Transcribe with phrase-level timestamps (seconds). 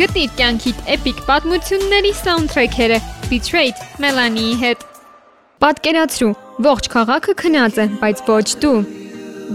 [0.00, 4.84] Գտիր կյանքիդ էպիկ պատմությունների սաունդթրեքերը Betrayed Melanie-ի հետ։
[5.60, 6.30] Պատկերացրու,
[6.64, 8.78] ողջ քաղաքը քնած է, բայց ոչ դու։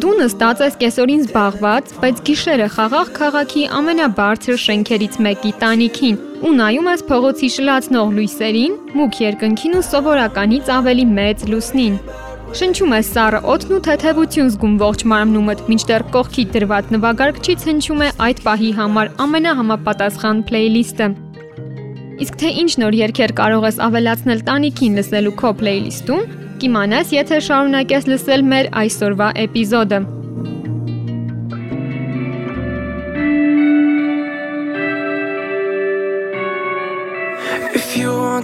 [0.04, 6.92] Դու նստած ես կեսօրին զբաղված, բայց գիշերը խաղաղ քաղաքի ամենաբարձր շենքերից մեկի տանիքին ու նայում
[6.94, 11.98] ես փողոցի շլացնող լույսերին, մուգ երկնքին ու սովորականից ավելի մեծ լուսնին։
[12.54, 18.10] Շնչում է սառը օդն ու թեթևություն զգում ողջ մարմնումդ, մինչդեռ կողքի դրված նվագարկչից հնչում է
[18.28, 21.08] այդ պահի համար ամենահամապատասխան փլեյլիստը։
[22.26, 26.22] Իսկ թե ինչ նոր երգեր կարող ես ավելացնել տանիքին լսելու քո փլեյլիստում,
[26.62, 30.00] կիմանաս, եթե շարունակես լսել մեր այսօրվա էպիզոդը։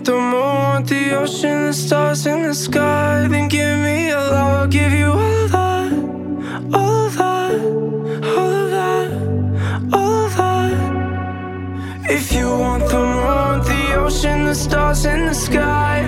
[0.02, 4.62] Want the moon, the ocean, the stars in the sky, then give me a love,
[4.62, 5.94] I'll give you all of that,
[6.74, 7.62] all of that,
[8.36, 9.12] all of that,
[9.94, 12.10] all of that.
[12.10, 16.08] If you want the moon, the ocean, the stars in the sky,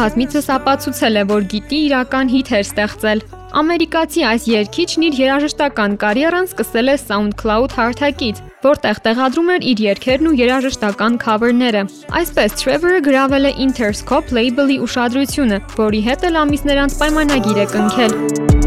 [0.00, 3.20] բազմիցս ապացուցել է, որ գիտի իրական հիթեր ստեղծել։
[3.60, 10.30] Ամերիկացի այս երգիչն իր երաժշտական կարիերան սկսել է SoundCloud հարթակից, որտեղ տեղադրում էր իր երգերն
[10.30, 11.84] ու երաժշտական քավերները։
[12.22, 18.59] Այսպես Trevor-ը գրավել է Interscope label-ի ուշադրությունը, որի հետ էլ ամիսներ անց պայմանագիր է կնքել։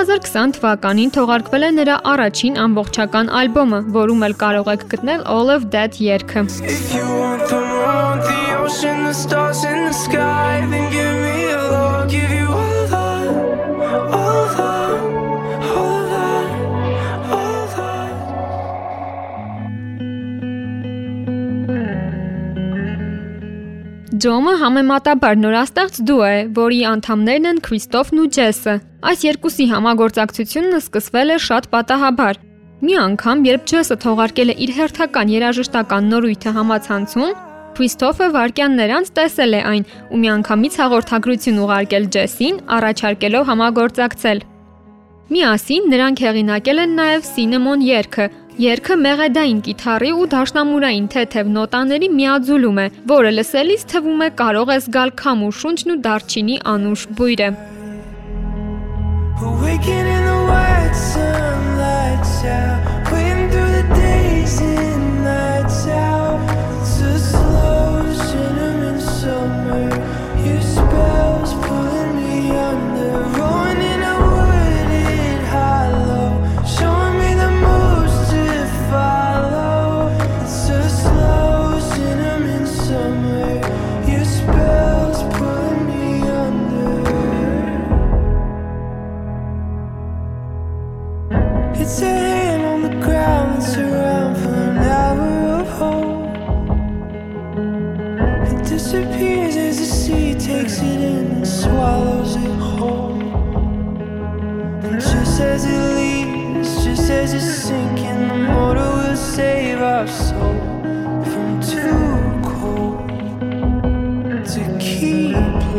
[0.00, 5.68] 2020 թվականին թողարկվել է նրա առաջին ամբողջական ալբոմը, որում էլ կարող եք գտնել All of
[5.74, 10.90] That երգը։ If you want the moon, the ocean, the stars in the sky, then
[10.96, 11.09] give
[24.20, 28.72] Ջոմը համեմատաբար նորաստեղծ դուո է, որի անդամներն են Քրիստոֆն ու Ջեսը։
[29.10, 32.40] Այս երկուսի համագործակցությունը սկսվել է շատ պատահաբար։
[32.84, 37.32] Մի անգամ, երբ Ջեսը թողարկել է իր հերթական երաժշտական նորույթը համացանցում,
[37.78, 44.44] Քրիստոֆը վարկյաններ անց տեսել է այն ու միանգամից հաղորդագրություն ուղարկել Ջեսին, առաջարկելով համագործակցել։
[45.30, 48.26] Միասին նրանք հեղինակել են նաև Cinnamon երգը։
[48.60, 54.76] Երգը մեղեդային կիթառի ու դաշնամուրային թեթև նոտաների միաձուլում է, որը լսելիս թվում է կարող է
[54.84, 57.48] զգալ քամու շունչն ու դարչինի անուշ բույրը։
[59.40, 62.89] Awaken in the white sunlight out,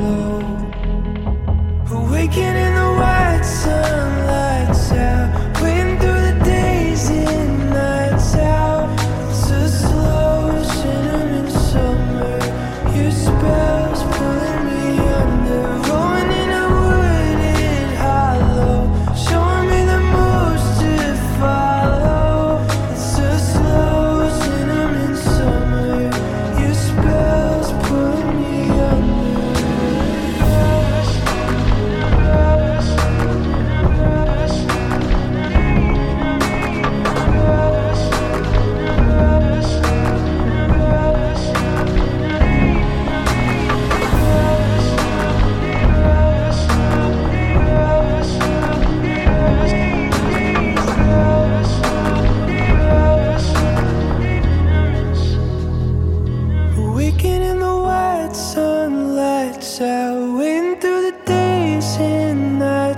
[0.01, 0.30] love.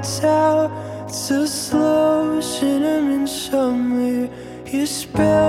[0.04, 0.72] tell
[1.06, 4.30] it's a slow cinnamon summer.
[4.68, 5.43] You spell.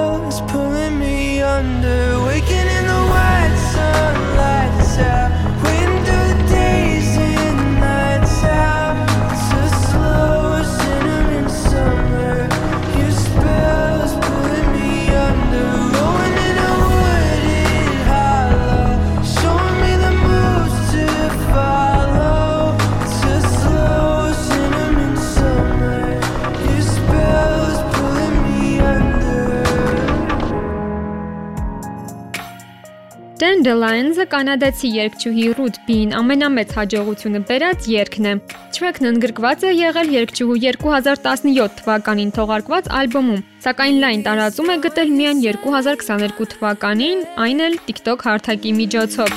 [33.65, 38.33] Dandelions-ը կանադացի երգչուհի Ruth B-ին ամենամեծ հաջողությունը բերած երգն է։
[38.77, 45.41] Track-ն ընդգրկված է եղել երգչուհու 2017 թվականին թողարկված ալբոմում, սակայն լայն տարածում է գտել միայն
[45.47, 49.33] 2022 թվականին, այն էլ TikTok հարթակի միջոցով։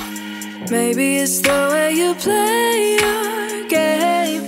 [0.68, 4.44] Maybe it's the way you play your game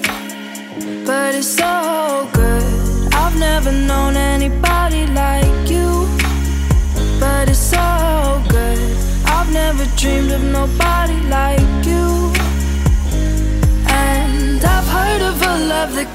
[1.09, 3.15] But it's so good.
[3.17, 4.20] I've never known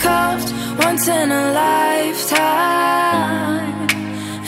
[0.06, 0.46] comes
[0.86, 2.36] once in a lifetime.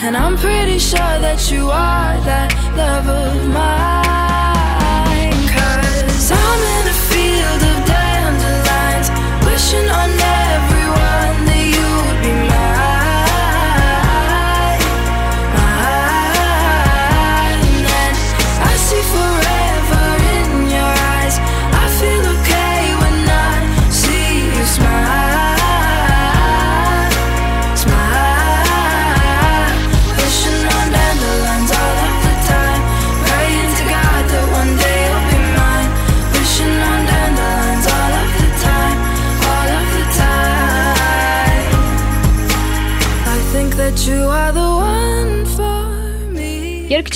[0.04, 4.07] And I'm pretty sure that you are that love of mine.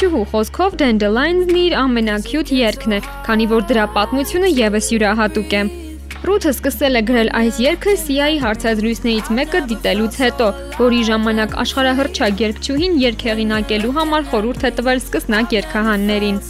[0.03, 5.61] Երգչուհու խոսքով Dandelions-ն իր ամենակյուտ երգն է, քանի որ դրա պատմությունը եւս յուրահատուկ է։
[6.27, 10.51] Ռութը սկսել է գրել այս երգը Սիայի հարցազրույցներից մեկը դիտելուց հետո,
[10.81, 16.45] որի ժամանակ աշխարհահռչակ երգչուհին երգեղինակելու համար խորհուրդ է տվել սկսնակ երգահաններին։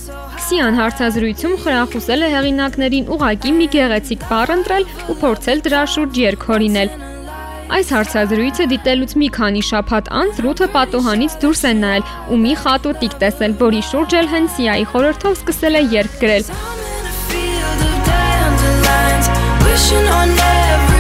[0.49, 6.52] Սիան հարցազրույցում խրախուսել է հեղինակներին ուղակի մի գեղեցիկ բառ ընտրել ու փորձել դրա շուրջ երգ
[6.52, 7.12] հորինել։
[7.72, 12.04] Այս հարցազրույցը դիտելուց մի քանի շաբաթ անց Ռութը պատոհանից դուրս է նայել
[12.34, 16.46] ու մի խատուտիկ տեսել, որի շուրջ էլ հենց Սիայի խորհրդով սկսել է երգ գրել։
[19.72, 20.91] wishing on everyone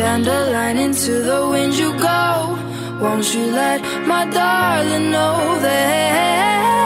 [0.00, 2.56] Dandelion into the wind you go.
[3.02, 6.80] Won't you let my darling know that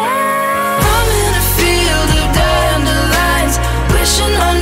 [0.92, 3.54] I'm in a field of dandelions,
[3.94, 4.56] wishing on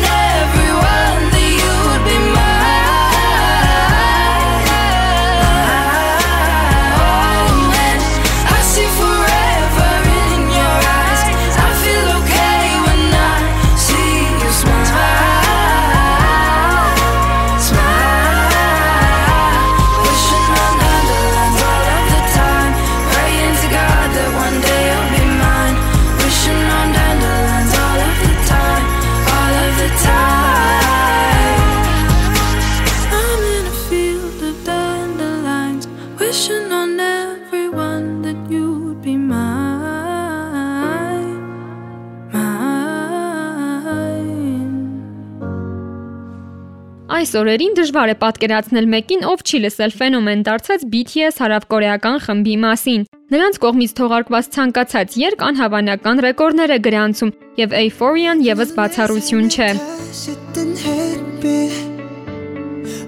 [47.11, 53.05] Այս օրերին դժվար է պատկերացնել մեկին, ով չի լսել ֆենոմեն դարձած BTS հարավկորեական խմբի մասին։
[53.31, 57.31] Նրանց կողմից թողարկված ցանկացած երգ անհավանական ռեկորդներ է գրանցում,
[57.63, 59.69] եւ Euphoria-ն եւս բացառություն չէ։
[60.17, 61.97] 짙은 햇빛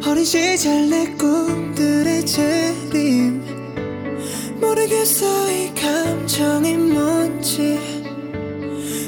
[0.08, 3.42] 어린 시절 내 꿈들의 재림
[4.60, 7.78] 모르겠어 이 감정이 뭔지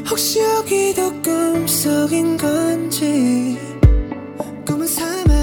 [0.09, 3.57] 혹시 여기도 꿈속인 건지
[4.66, 5.35] 꿈은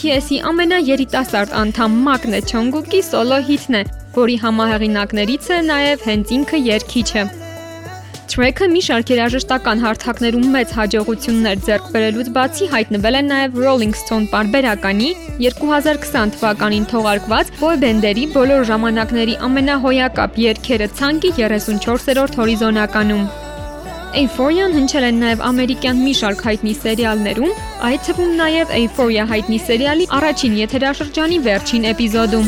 [0.00, 3.80] BTS-ի ամենաերիտասարդ անդամ Մակնե Չոնգուկի սոլո հիթն է,
[4.14, 7.24] որի համահեղինակներից է նաև հենց ինքը երգիչը։
[8.32, 14.30] Track-ը մի շարք երաժշտական հարթակներում մեծ հաջողություններ ձեռք բերելուց բացի հայտնվել է նաև Rolling Stone
[14.32, 15.10] պարբերականի
[15.44, 23.39] 2020 թվականին թողարկված boy band-երի բոլոր ժամանակների ամենահոյակապ երգերը ցանկի 34-րդ հորիզոնականում։
[24.10, 27.52] Euphoria-ն հնչել է նաև ամերիկյան մի շարք հայտնի սերիալներում,
[27.90, 32.46] այդ թվում նաև Euphoria հայտնի սերիալի առաջին եթերաշրջանի վերջին էպիզոդում։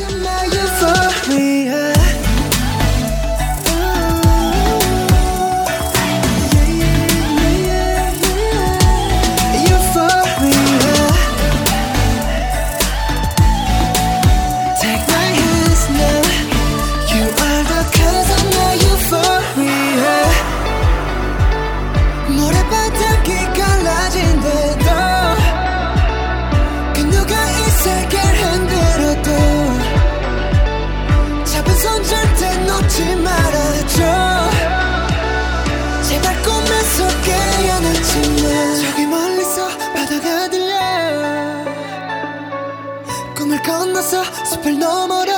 [44.63, 45.32] 앞을 넘어라.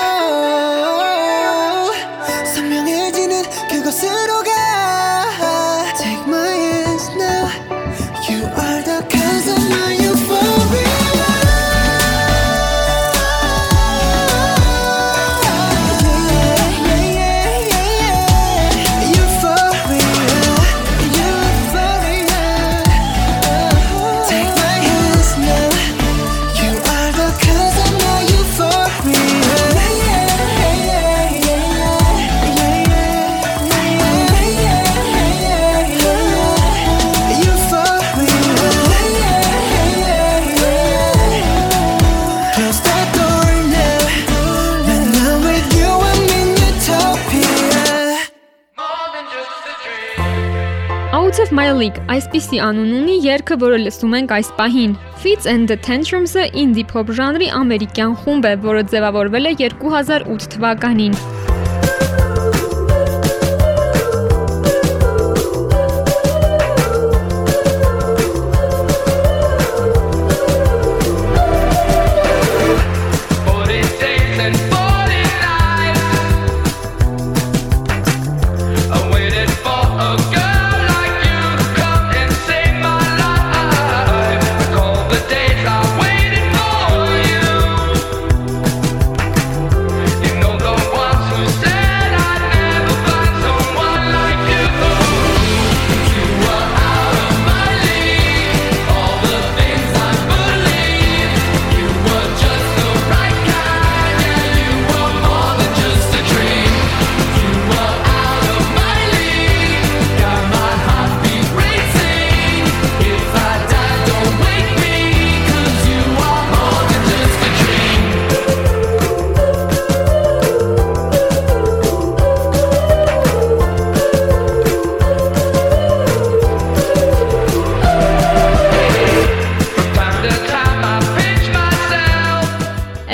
[52.14, 54.92] Այսպիսի անուն ունի երգը, որը լսում ենք այս պահին։
[55.22, 61.18] Fits and the Tantrums-ը indie pop ժանրի ամերիկյան խումբ է, որը ձևավորվել է 2008 թվականին։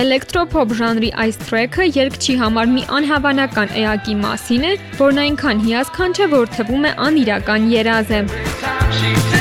[0.01, 6.31] Էլեկտրոփոփ ժանրի այս թրեքը երգչի համար մի անհավանական էակի մասին է, որն այնքան հիասքանչ է,
[6.37, 9.40] որ թվում է անիրական երազ է։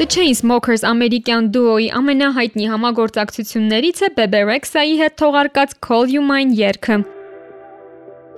[0.00, 6.96] The Chainsmokers ամերիկյան դուոյի ամենահայտնի համագործակցություններից է Bebe Rexha-ի հետ թողարկած Call You Mine երգը։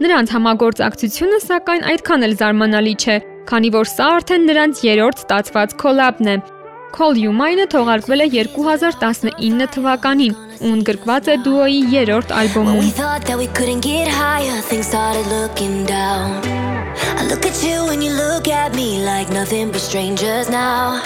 [0.02, 3.16] Նրանց համագործակցությունը սակայն այդքան էլ զարմանալի չէ,
[3.52, 6.36] քանի որ սա արդեն նրանց երրորդ ստացված քոլաբն է։
[6.92, 12.84] Call You Mine-ը թողարկվել է 2019 թվականին ու ընդգրկված է դուոյի երրորդ ալբոմում։
[17.22, 21.00] I look at you and you look at me like nothing but strangers now.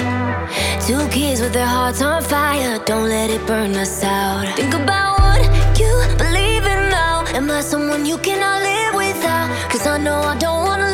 [0.86, 4.46] Two kids with their hearts on fire, don't let it burn us out.
[4.56, 5.40] Think about what
[5.78, 7.24] you believe in now.
[7.34, 9.48] Am I someone you cannot live without?
[9.70, 10.85] Cause I know I don't wanna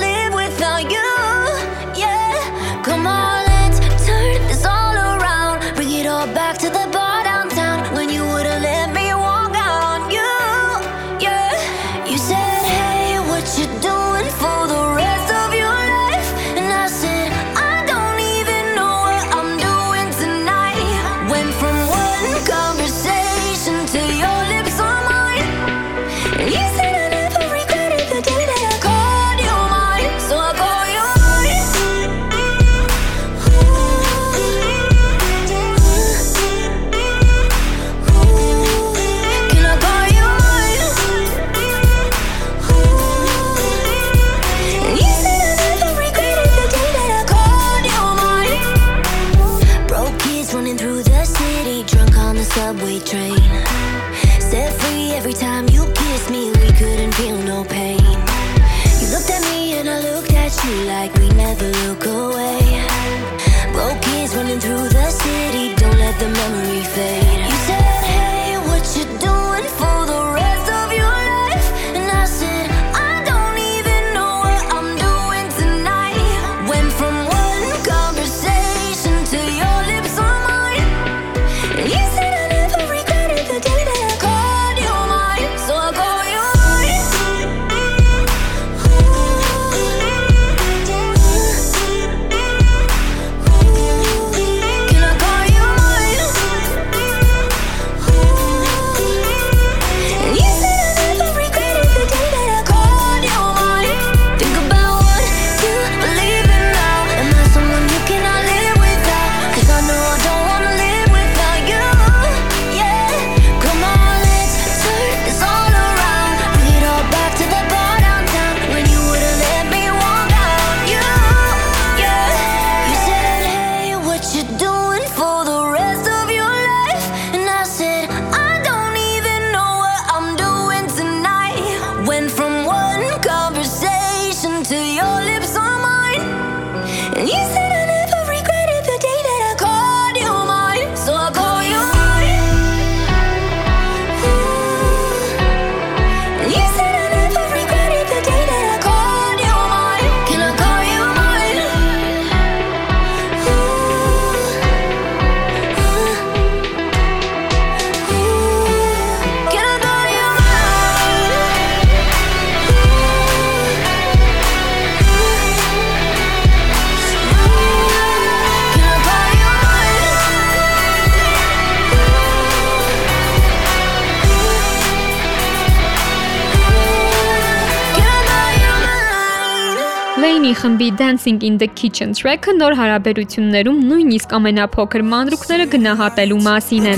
[180.53, 186.95] Ջոկերի խմբի Dancing in the Kitchen track-ը նոր հարաբերություններում նույնիսկ ամենափոքր մանրուքները գնահատելու մասին է։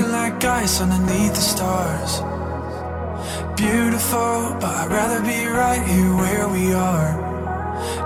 [3.54, 7.14] Beautiful, but I'd rather be right here where we are.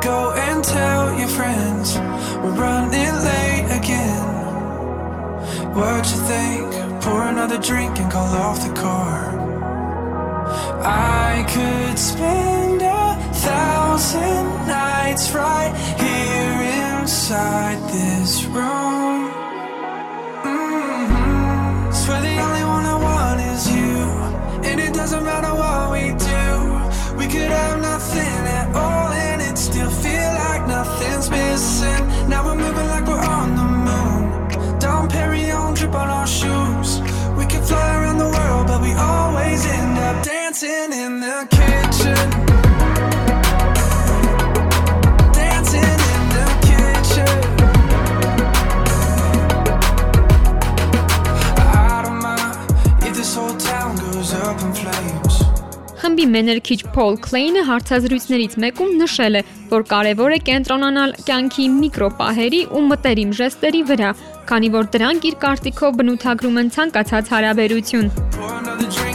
[0.04, 1.96] Go and tell your friends
[2.44, 4.28] we're running late again.
[5.72, 6.68] What you think?
[7.00, 9.47] Pour another drink and call off the car.
[10.80, 19.47] I could spend a thousand nights right here inside this room.
[40.58, 42.30] Dancing in the kitchen.
[55.98, 62.82] Խմբի մենեջեր Փոլ Քլեյնը հարցազրույցներից մեկում նշել է, որ կարևոր է կենտրոնանալ կյանքի միկրոպահերի ու
[62.88, 64.10] մտերիմ ժեստերի վրա,
[64.50, 69.07] քանի որ դրանք իր կարծիքով բնութագրում են ցանկացած հարաբերություն։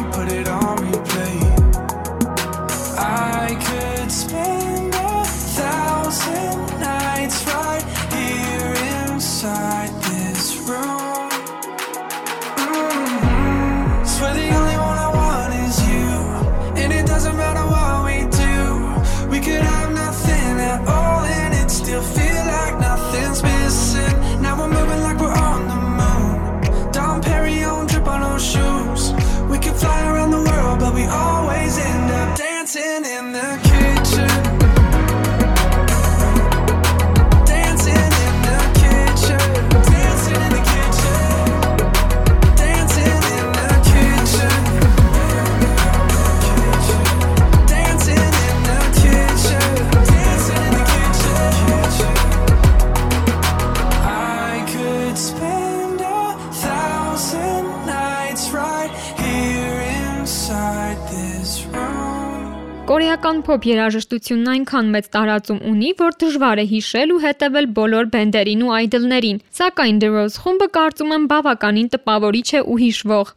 [63.24, 68.66] Հայկական փոփ երաժշտությունն այնքան մեծ տարածում ունի, որ դժվար է հիշել ու հետևել բոլոր բենդերին
[68.66, 73.32] ու այդլներին, սակայն The Rose խումբը կարծում եմ բավականին տպավորիչ է ու հիշվող։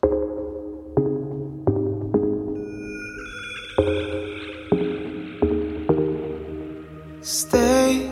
[7.22, 8.10] Stay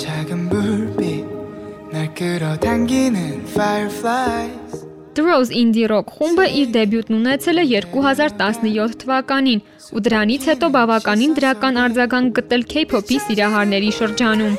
[0.00, 1.28] 작은 불빛
[1.92, 4.89] 날 끌어당기는 fireflies.
[5.14, 11.80] Drows Indie Rock խումբը իր դեբյուտն ունեցել է 2017 թվականին ու դրանից հետո բավականին դրական
[11.84, 14.54] արձագանք գտել K-pop-ի սիրահարների շրջանում։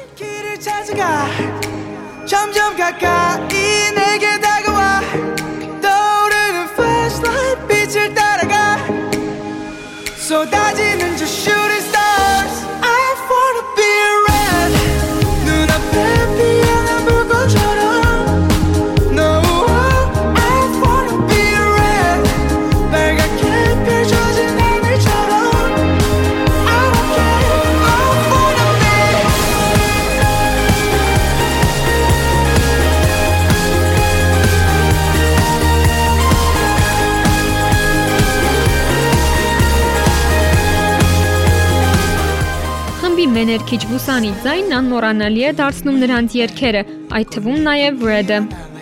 [43.51, 46.83] ներքիչ բուսանի ձայնն անմոռանալի է դարձնում նրանց երգերը,
[47.17, 48.37] այդ թվում նաև Red-ը։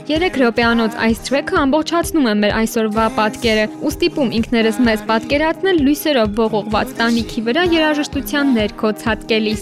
[0.10, 6.30] 3 րոպեանոց այս տրեքը ամբողջացնում է մեր այսօրվա պատկերը ու ստիպում ինքներս մեզ պատկերացնել լույսերով
[6.46, 9.62] ողողված տանիքի վրա երաժշտության ներքո ցածկելիս։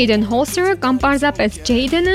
[0.00, 2.12] Hayden Hosser-ը կամ պարզապես Jaden-ը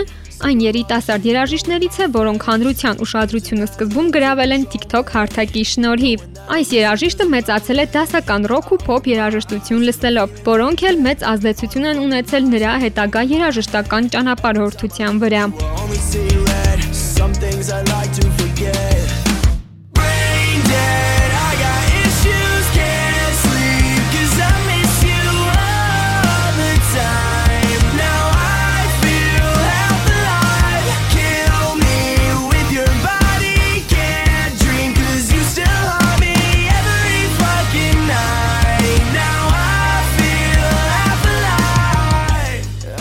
[0.48, 6.24] այն երիտասարդ երաժիշտներից է, որոնք հանրության ուշադրությունը սկզբում գրավել են TikTok հարթակի շնորհիվ։
[6.56, 12.02] Այս երաժիշտը մեծացել է դասական ռոք ու փոփ երաժշտություն լսելով, որոնք էլ մեծ ազդեցություն են
[12.08, 15.43] ունեցել նրա հետագա երաժշտական ճանապարհորդության վրա։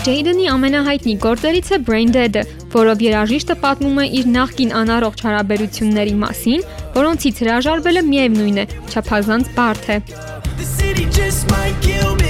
[0.05, 2.35] Ջեյդենի ամենահայտնի գործերից է Brain Dead,
[2.75, 6.67] որով երաժիշտը պատմում է իր նախկին անառողջ հարաբերությունների մասին,
[6.99, 9.97] որոնցից հրաժարվելը միևնույն է, չափազանց բարդ է։
[10.61, 12.24] The city just might kill me.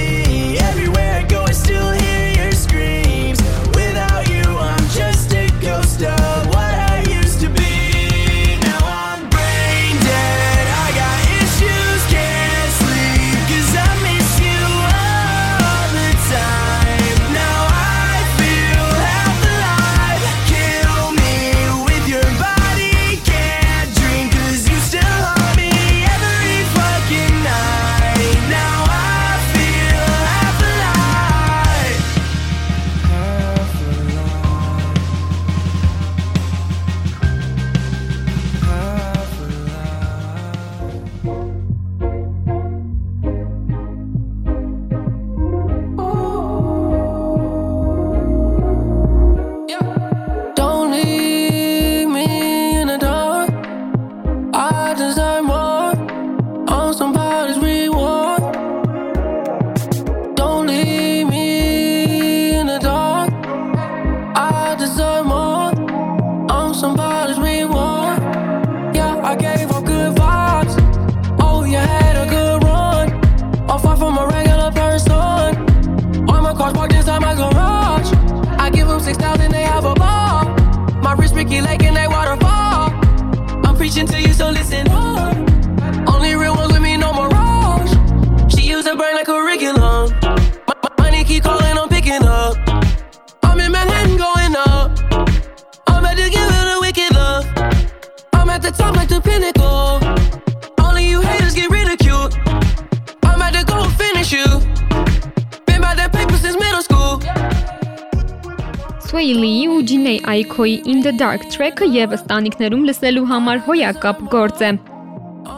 [110.36, 114.70] Aiko-ի In the Dark track-ը եւս տանիքներում լսելու համար հոյակապ գործ է։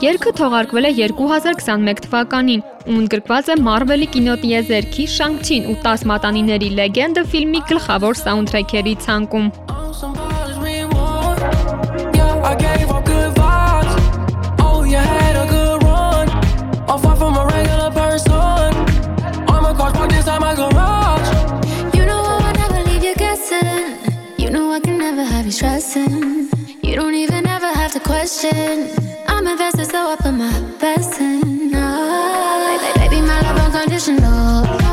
[0.04, 7.26] Երգը թողարկվել է 2021 թվականին ու ընդգրկված է Marvel-ի կինոտիեզերքի Shang-Chi-ն ու 10 մատանիների լեգենդը
[7.34, 9.52] ֆիլմի գլխավոր սաունդթրեքերի ցանկում։
[25.94, 26.96] have you.
[26.96, 28.90] Don't even ever have to question.
[29.27, 31.70] I'm invested, so I put my best in.
[31.74, 34.88] Oh, baby, baby, my love unconditional.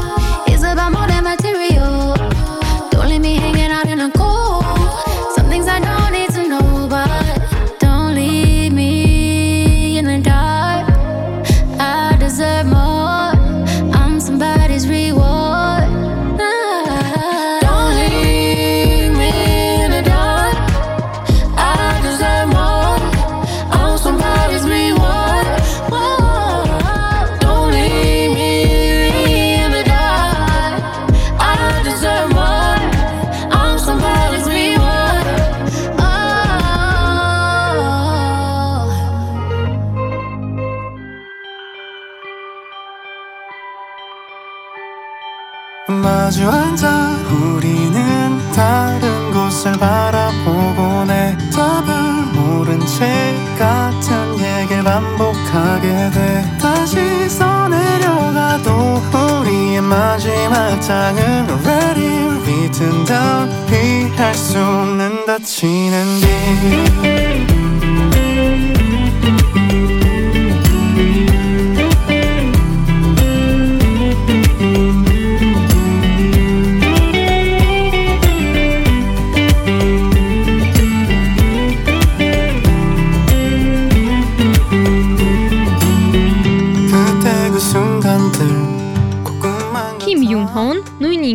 [63.69, 66.19] 피할 수 없는 다치는
[67.01, 67.54] 길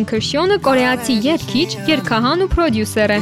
[0.00, 3.18] ինքը Շյոնը կորեացի երգիչ, երգահան ու պրոդյուսեր է։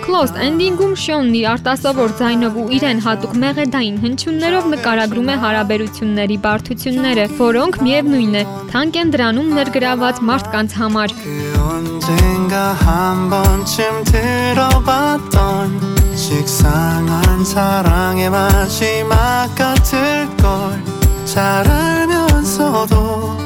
[0.00, 7.26] Closed Ending-ում Շյոնն իր արտասովոր ձայնով ու իրեն հատուկ մեղեդային հնչյուններով նկարագրում է հարաբերությունների բարդությունները,
[7.40, 11.36] որոնք միևնույն է, թանկ են դրանում ներգրաված մարդկանց համար։ 그
[11.68, 15.76] 언젠가 한 번쯤 들어봤던
[16.16, 21.00] 식상한 사랑의 마지막 같을 걸
[21.30, 23.36] 잘 알면서도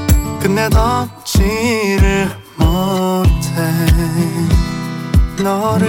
[0.40, 3.55] 끝내 덮지를 못해
[5.41, 5.87] 너를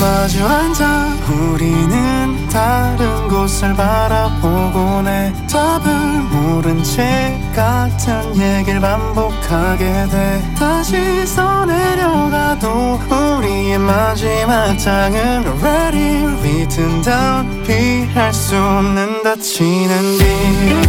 [0.00, 5.92] 마주 앉아 우리는 다른 곳을 바라보곤 해 답을
[6.30, 10.54] 모른 채 같은 얘기를 반복하게 돼.
[10.58, 20.18] 다시 써내려가도 우리의 마지막 장은 already written down 피할 수 없는 다치는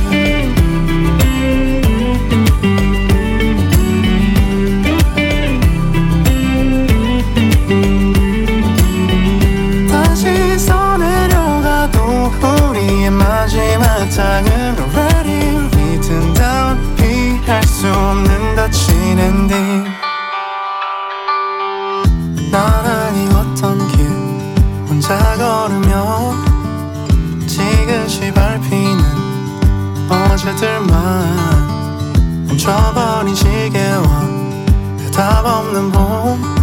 [0.09, 0.58] 길
[14.09, 19.55] 장은 already written down 피할 수 없는 다치는 뒤
[22.51, 24.07] 나란히 걷던 길
[24.87, 26.33] 혼자 걸으며
[27.47, 29.03] 지그시 밟히는
[30.09, 31.69] 어제들만
[32.47, 34.07] 멈춰버린 시계와
[34.97, 36.59] 대답 없는 봄.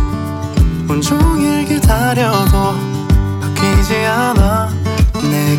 [0.88, 2.74] 온종일 기다려도
[3.40, 4.55] 바뀌지 않아.
[4.55, 4.55] 내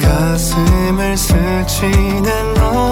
[0.07, 2.86] 가슴을 스치는 오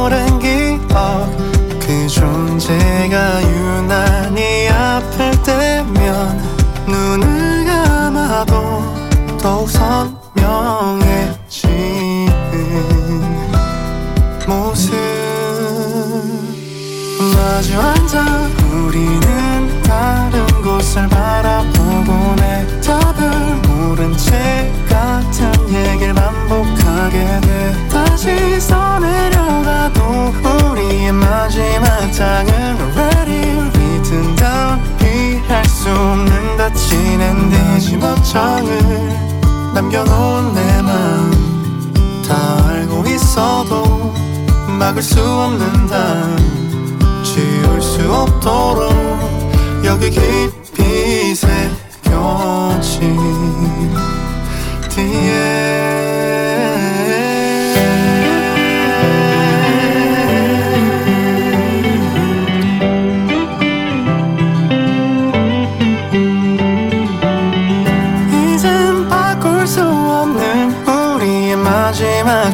[36.86, 38.80] 수 없는 다치 닫힌 엔딩 막창을
[39.74, 44.14] 남겨놓은 내맘다 알고 있어도
[44.80, 46.38] 막을 수 없는 담
[47.24, 48.94] 지울 수 없도록
[49.84, 53.18] 여기 깊이 새겨진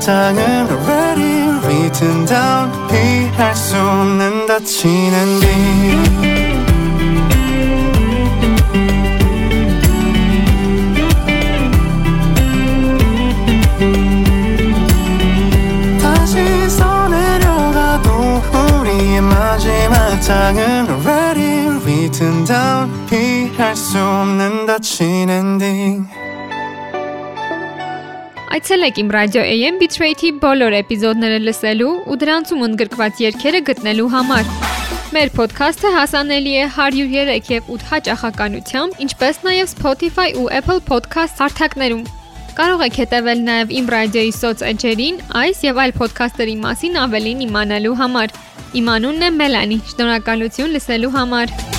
[0.02, 6.42] 위장은 already written down 피할 수 없는 다치는 길
[19.22, 26.11] 마지막 장은 already written down 피할 수 없는 다친 엔딩
[28.52, 34.50] Այցելեք իմ ռադիո AM Bitrate-ի բոլոր էպիզոդները լսելու ու դրանցում ընդգրկված երգերը գտնելու համար։
[35.16, 42.06] Մեր ոդքասթը հասանելի է 103 եւ 8 հաճախականությամբ, ինչպես նաեւ Spotify ու Apple Podcast հարթակներում։
[42.60, 48.40] Կարող եք հետևել նաև իմ ռադիոյի սոցեջերին, այս եւ այլ ոդքասթերի մասին ավելին իմանալու համար։
[48.82, 51.71] Իմ անունն է Մելանի։ Շնորհակալություն լսելու համար։